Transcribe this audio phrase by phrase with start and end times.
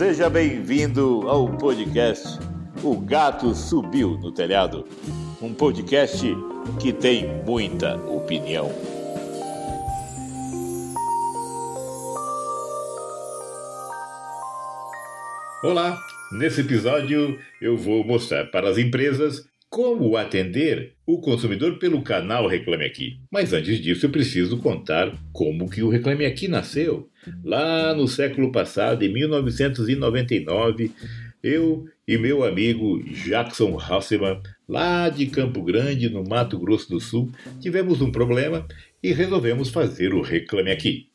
[0.00, 2.26] Seja bem-vindo ao podcast
[2.82, 4.88] O Gato Subiu no Telhado.
[5.42, 6.26] Um podcast
[6.80, 8.72] que tem muita opinião.
[15.62, 15.98] Olá!
[16.32, 22.84] Nesse episódio eu vou mostrar para as empresas como atender o consumidor pelo canal Reclame
[22.84, 23.20] Aqui.
[23.30, 27.08] Mas antes disso eu preciso contar como que o Reclame Aqui nasceu.
[27.44, 30.90] Lá no século passado, em 1999,
[31.40, 37.30] eu e meu amigo Jackson Hasselman, lá de Campo Grande, no Mato Grosso do Sul,
[37.60, 38.66] tivemos um problema
[39.00, 41.06] e resolvemos fazer o Reclame Aqui.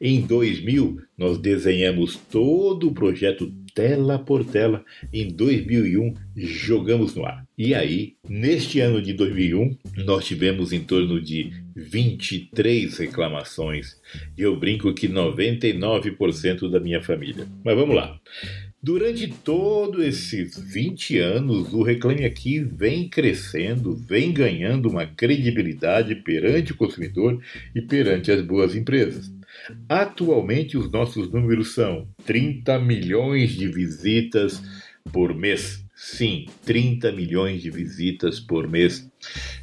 [0.00, 4.84] Em 2000, nós desenhamos todo o projeto tela por tela.
[5.12, 7.44] Em 2001, jogamos no ar.
[7.58, 14.00] E aí, neste ano de 2001, nós tivemos em torno de 23 reclamações.
[14.38, 17.46] E eu brinco que 99% da minha família.
[17.64, 18.18] Mas vamos lá.
[18.82, 26.72] Durante todos esses 20 anos, o Reclame Aqui vem crescendo, vem ganhando uma credibilidade perante
[26.72, 27.40] o consumidor
[27.74, 29.32] e perante as boas empresas.
[29.88, 34.62] Atualmente, os nossos números são 30 milhões de visitas
[35.12, 35.84] por mês.
[35.94, 39.08] Sim, 30 milhões de visitas por mês,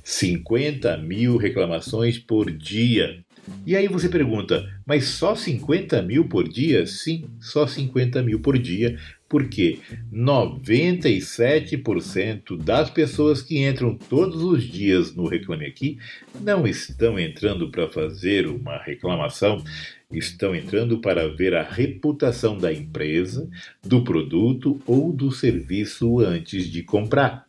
[0.04, 3.24] 50 mil reclamações por dia.
[3.66, 6.86] E aí você pergunta, mas só 50 mil por dia?
[6.88, 8.98] Sim, só 50 mil por dia,
[9.32, 9.80] porque
[10.14, 15.98] 97% das pessoas que entram todos os dias no Reclame Aqui
[16.42, 19.64] não estão entrando para fazer uma reclamação,
[20.12, 23.50] estão entrando para ver a reputação da empresa,
[23.82, 27.48] do produto ou do serviço antes de comprar.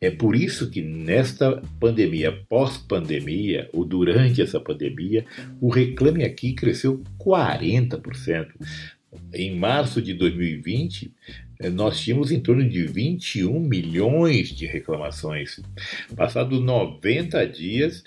[0.00, 5.26] É por isso que nesta pandemia, pós-pandemia, ou durante essa pandemia,
[5.60, 8.50] o Reclame Aqui cresceu 40%.
[9.32, 11.12] Em março de 2020,
[11.60, 15.60] eh, nós tínhamos em torno de 21 milhões de reclamações.
[16.16, 18.04] Passados 90 dias,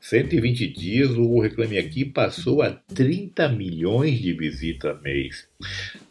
[0.00, 5.46] 120 dias, o Reclame Aqui passou a 30 milhões de visitas mês,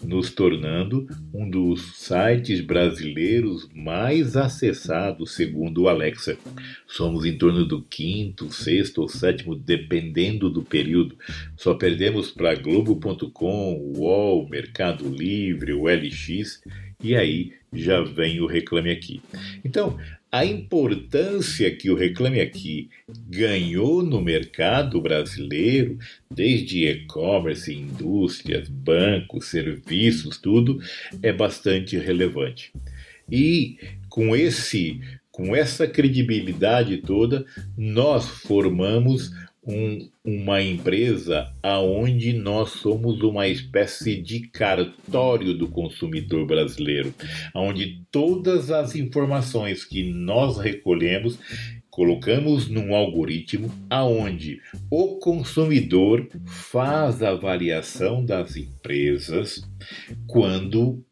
[0.04, 6.38] nos tornando um dos sites brasileiros mais acessados, segundo o Alexa.
[6.88, 11.18] Somos em torno do quinto, sexto ou sétimo, dependendo do período.
[11.56, 16.62] Só perdemos para Globo.com, UOL, Mercado Livre, o LX,
[17.04, 19.22] e aí já vem o Reclame Aqui.
[19.64, 19.98] Então,
[20.32, 22.90] a importância que o Reclame Aqui
[23.28, 26.00] ganhou no mercado brasileiro,
[26.34, 30.80] desde e-commerce, indústrias, bancos, serviços, tudo,
[31.22, 32.72] é bastante relevante.
[33.30, 33.78] E
[34.10, 37.46] com esse com essa credibilidade toda,
[37.78, 39.32] nós formamos
[39.66, 47.14] um, uma empresa aonde nós somos uma espécie de cartório do consumidor brasileiro,
[47.54, 51.38] onde todas as informações que nós recolhemos
[51.92, 59.62] colocamos num algoritmo aonde o consumidor faz a avaliação das empresas
[60.26, 61.04] quando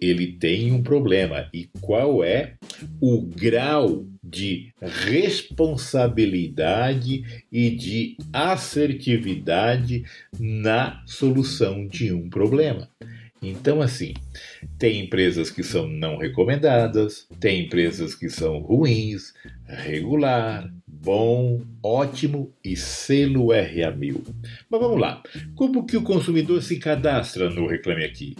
[0.00, 1.48] ele tem um problema.
[1.54, 2.56] E qual é
[3.00, 10.04] o grau de responsabilidade e de assertividade
[10.38, 12.88] na solução de um problema.
[13.42, 14.14] Então, assim,
[14.78, 19.34] tem empresas que são não recomendadas, tem empresas que são ruins,
[19.66, 20.72] regular,
[21.04, 24.22] bom, ótimo e selo RA1000.
[24.70, 25.22] Mas vamos lá.
[25.54, 28.34] Como que o consumidor se cadastra no Reclame Aqui?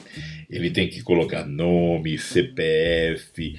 [0.49, 3.55] Ele tem que colocar nome, CPF,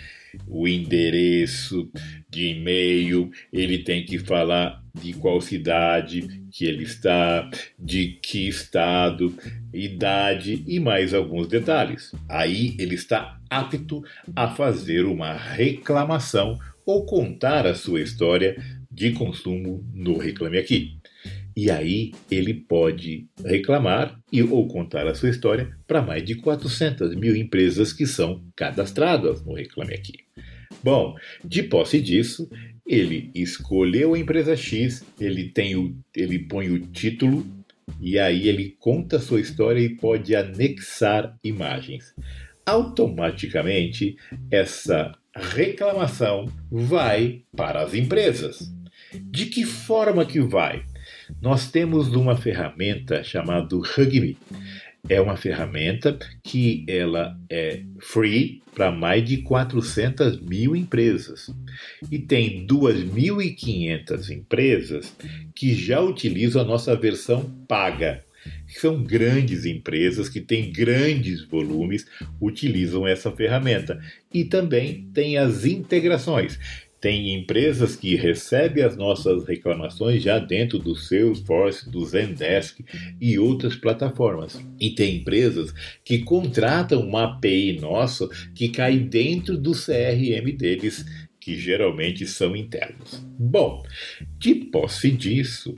[0.48, 1.90] o endereço
[2.30, 9.34] de e-mail, ele tem que falar de qual cidade que ele está, de que estado,
[9.74, 12.12] idade e mais alguns detalhes.
[12.28, 14.04] Aí ele está apto
[14.36, 18.56] a fazer uma reclamação ou contar a sua história
[18.96, 20.98] de consumo no Reclame Aqui.
[21.56, 27.16] E aí ele pode reclamar e, ou contar a sua história para mais de 400
[27.16, 30.14] mil empresas que são cadastradas no Reclame Aqui.
[30.82, 32.50] Bom, de posse disso,
[32.86, 37.46] ele escolheu a empresa X, ele tem o, ele põe o título
[38.00, 42.14] e aí ele conta a sua história e pode anexar imagens.
[42.66, 44.16] Automaticamente,
[44.50, 48.75] essa reclamação vai para as empresas.
[49.24, 50.84] De que forma que vai?
[51.42, 54.38] Nós temos uma ferramenta chamada Hugme
[55.08, 61.50] é uma ferramenta que ela é free para mais de 400 mil empresas
[62.12, 65.16] e tem 2.500 empresas
[65.54, 68.24] que já utilizam a nossa versão paga.
[68.68, 72.06] são grandes empresas que têm grandes volumes,
[72.42, 74.00] utilizam essa ferramenta.
[74.34, 76.60] E também tem as integrações.
[77.06, 82.84] Tem empresas que recebem as nossas reclamações já dentro do Salesforce, do Zendesk
[83.22, 84.60] e outras plataformas.
[84.80, 85.72] E tem empresas
[86.04, 91.06] que contratam uma API nossa que cai dentro do CRM deles,
[91.40, 93.24] que geralmente são internos.
[93.38, 93.84] Bom,
[94.40, 95.78] de posse disso,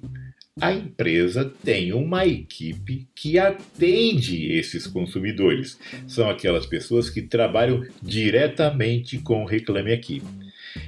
[0.61, 5.77] a empresa tem uma equipe que atende esses consumidores.
[6.07, 10.21] São aquelas pessoas que trabalham diretamente com o Reclame Aqui.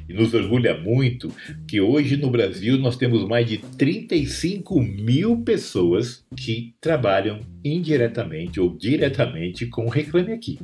[0.07, 1.31] E nos orgulha muito
[1.67, 8.75] que hoje no Brasil nós temos mais de 35 mil pessoas que trabalham indiretamente ou
[8.75, 10.59] diretamente com o Reclame Aqui.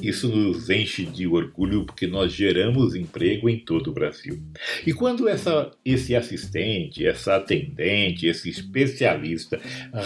[0.00, 4.42] Isso nos enche de orgulho porque nós geramos emprego em todo o Brasil.
[4.86, 9.60] E quando essa, esse assistente, essa atendente, esse especialista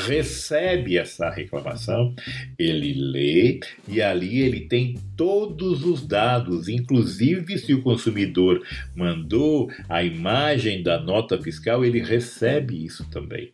[0.06, 2.14] recebe essa reclamação,
[2.58, 8.62] ele lê e ali ele tem todos os dados, inclusive se o consumidor
[8.94, 13.50] mandou a imagem da nota fiscal, ele recebe isso também.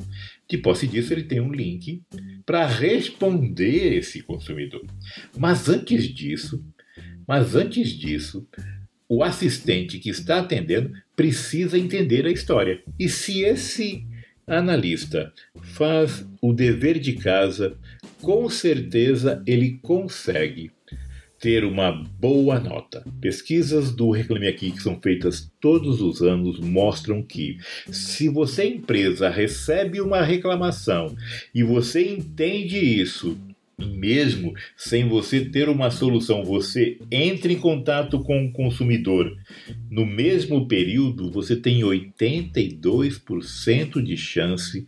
[0.49, 2.03] De posse disso, ele tem um link
[2.45, 4.85] para responder esse consumidor.
[5.37, 6.65] Mas antes disso,
[7.27, 8.47] mas antes disso,
[9.09, 12.83] o assistente que está atendendo precisa entender a história.
[12.99, 14.05] E se esse
[14.47, 15.33] analista
[15.63, 17.79] faz o dever de casa,
[18.21, 20.71] com certeza ele consegue
[21.45, 23.05] ter uma boa nota.
[23.21, 27.59] Pesquisas do Reclame Aqui que são feitas todos os anos mostram que
[27.93, 31.15] se você empresa recebe uma reclamação
[31.55, 33.37] e você entende isso
[33.79, 39.37] mesmo sem você ter uma solução, você entra em contato com o consumidor
[39.91, 44.87] no mesmo período, você tem 82% de chance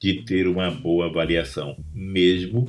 [0.00, 2.66] de ter uma boa avaliação, mesmo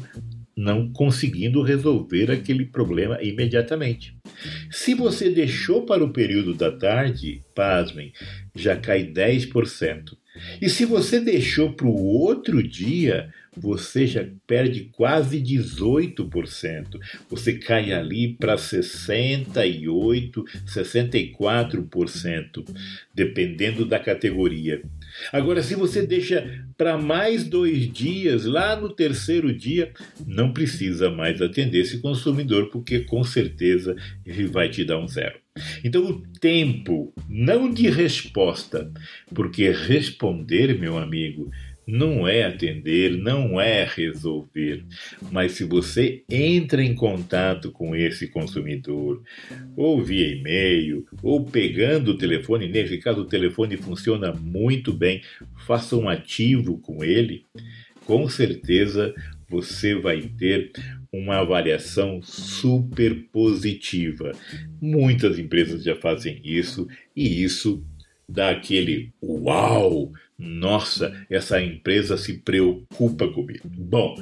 [0.63, 4.15] não conseguindo resolver aquele problema imediatamente.
[4.71, 8.13] Se você deixou para o período da tarde, pasmem,
[8.55, 10.17] já cai 10%.
[10.61, 16.99] E se você deixou para o outro dia, você já perde quase 18%.
[17.29, 22.65] Você cai ali para 68%, 64%,
[23.13, 24.81] dependendo da categoria.
[25.31, 29.91] Agora, se você deixa para mais dois dias, lá no terceiro dia,
[30.25, 33.95] não precisa mais atender esse consumidor, porque com certeza
[34.25, 35.37] ele vai te dar um zero.
[35.83, 38.91] Então, o tempo, não de resposta,
[39.35, 41.51] porque responder, meu amigo,
[41.85, 44.83] não é atender, não é resolver,
[45.31, 49.21] mas se você entra em contato com esse consumidor,
[49.75, 55.21] ou via e-mail, ou pegando o telefone, nesse caso o telefone funciona muito bem,
[55.65, 57.45] faça um ativo com ele,
[58.05, 59.13] com certeza
[59.49, 60.71] você vai ter
[61.11, 64.31] uma avaliação super positiva.
[64.81, 67.85] Muitas empresas já fazem isso e isso
[68.27, 70.11] dá aquele uau!
[70.37, 73.69] Nossa, essa empresa se preocupa comigo.
[73.69, 74.15] Bom,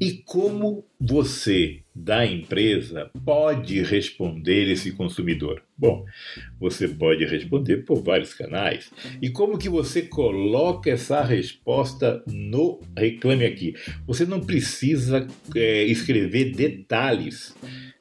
[0.00, 5.62] e como você da empresa pode responder esse consumidor?
[5.76, 6.04] Bom,
[6.58, 8.90] você pode responder por vários canais.
[9.22, 13.74] E como que você coloca essa resposta no Reclame Aqui?
[14.06, 17.54] Você não precisa é, escrever detalhes.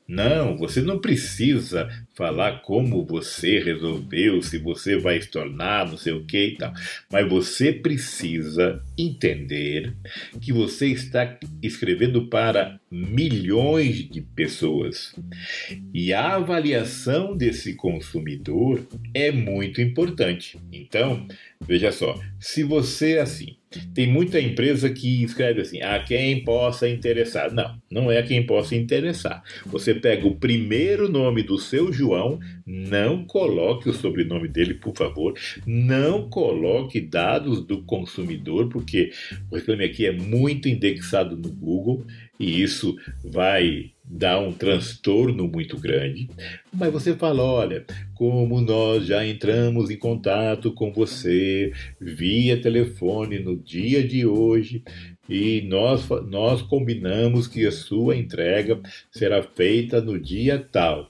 [0.08, 6.14] Não, você não precisa falar como você resolveu, se você vai se tornar, não sei
[6.14, 6.74] o que e tal.
[7.12, 9.94] Mas você precisa entender
[10.42, 15.16] que você está escrevendo para milhões de pessoas.
[15.94, 20.60] E a avaliação desse consumidor é muito importante.
[20.72, 21.26] Então,
[21.62, 23.56] veja só, se você assim
[23.94, 27.54] tem muita empresa que escreve assim, a quem possa interessar.
[27.54, 29.44] Não, não é a quem possa interessar.
[29.66, 35.34] Você pega o primeiro nome do seu João, não coloque o sobrenome dele, por favor.
[35.66, 39.12] Não coloque dados do consumidor, porque
[39.50, 42.06] o Reclame Aqui é muito indexado no Google
[42.40, 46.30] e isso vai dar um transtorno muito grande.
[46.72, 53.56] Mas você fala: olha, como nós já entramos em contato com você via telefone no
[53.56, 54.84] dia de hoje
[55.28, 58.80] e nós, nós combinamos que a sua entrega
[59.12, 61.10] será feita no dia tal.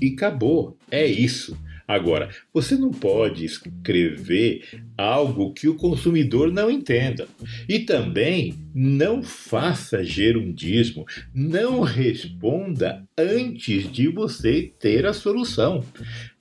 [0.00, 0.76] E acabou.
[0.90, 1.56] É isso.
[1.86, 4.62] Agora, você não pode escrever
[4.96, 7.26] algo que o consumidor não entenda.
[7.68, 15.84] E também não faça gerundismo, não responda antes de você ter a solução.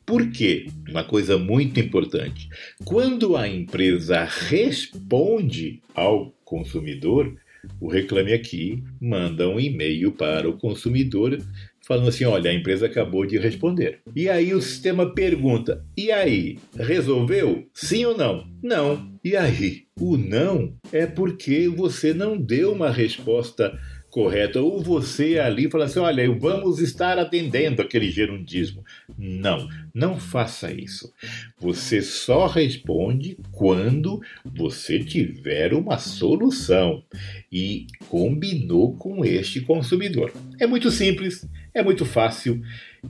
[0.06, 0.68] Por quê?
[0.90, 2.50] Uma coisa muito importante.
[2.84, 7.34] Quando a empresa responde ao consumidor,
[7.80, 11.38] o Reclame Aqui manda um e-mail para o consumidor
[11.86, 14.00] falando assim: olha, a empresa acabou de responder.
[14.16, 17.66] E aí o sistema pergunta: e aí, resolveu?
[17.74, 18.46] Sim ou não?
[18.64, 19.12] Não.
[19.24, 19.84] E aí?
[20.00, 23.78] O não é porque você não deu uma resposta
[24.12, 24.62] correta.
[24.62, 28.84] Ou você ali fala assim: olha, vamos estar atendendo aquele gerundismo.
[29.18, 31.12] Não, não faça isso.
[31.58, 37.04] Você só responde quando você tiver uma solução
[37.52, 40.32] e combinou com este consumidor.
[40.60, 42.62] É muito simples, é muito fácil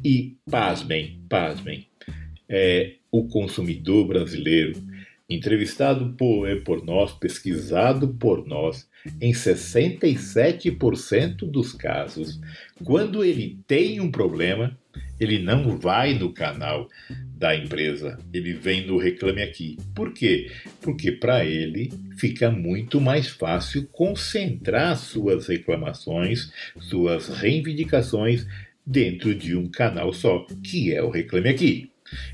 [0.04, 1.88] e, pasmem, pasmem,
[2.48, 4.74] é, o consumidor brasileiro
[5.34, 8.88] entrevistado por, é, por nós, pesquisado por nós,
[9.20, 12.40] em 67% dos casos,
[12.84, 14.78] quando ele tem um problema,
[15.20, 16.88] ele não vai no canal
[17.38, 19.78] da empresa, ele vem no Reclame Aqui.
[19.96, 20.52] Por quê?
[20.82, 28.46] Porque para ele fica muito mais fácil concentrar suas reclamações, suas reivindicações
[28.86, 31.91] dentro de um canal só, que é o Reclame Aqui.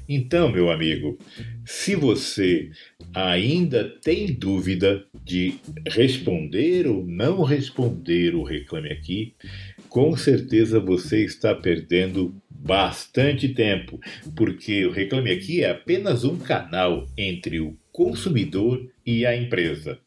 [0.07, 1.17] Então, meu amigo,
[1.65, 2.69] se você
[3.13, 5.55] ainda tem dúvida de
[5.88, 9.34] responder ou não responder o Reclame Aqui,
[9.89, 14.00] com certeza você está perdendo bastante tempo,
[14.36, 20.00] porque o Reclame Aqui é apenas um canal entre o consumidor e a empresa.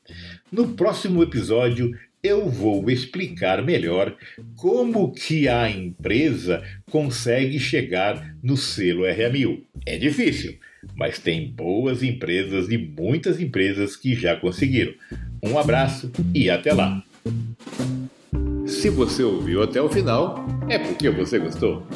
[0.53, 1.91] No próximo episódio,
[2.23, 4.15] eu vou explicar melhor
[4.57, 9.63] como que a empresa consegue chegar no selo RA1000.
[9.87, 10.59] É difícil,
[10.95, 14.93] mas tem boas empresas e muitas empresas que já conseguiram.
[15.43, 17.03] Um abraço e até lá!
[18.67, 21.87] Se você ouviu até o final, é porque você gostou.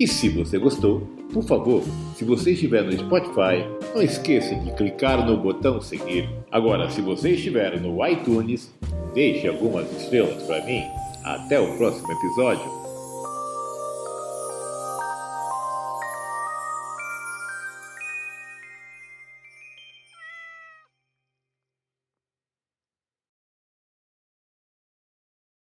[0.00, 1.00] E se você gostou,
[1.32, 1.82] por favor,
[2.16, 3.64] se você estiver no Spotify,
[3.94, 6.28] não esqueça de clicar no botão seguir.
[6.50, 8.74] Agora, se você estiver no iTunes,
[9.14, 10.84] deixe algumas estrelas para mim.
[11.22, 12.83] Até o próximo episódio.